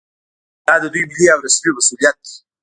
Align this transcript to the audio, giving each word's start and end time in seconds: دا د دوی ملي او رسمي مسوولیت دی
دا 0.65 0.73
د 0.81 0.83
دوی 0.93 1.03
ملي 1.09 1.25
او 1.33 1.39
رسمي 1.45 1.69
مسوولیت 1.77 2.15
دی 2.25 2.33